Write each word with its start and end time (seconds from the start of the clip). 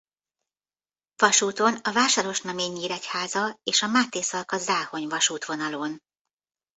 Vasúton 1.15 1.75
a 1.83 1.91
Vásárosnamény–Nyíregyháza– 1.91 3.59
és 3.63 3.81
a 3.81 3.87
Mátészalka–Záhony-vasútvonalon. 3.87 6.01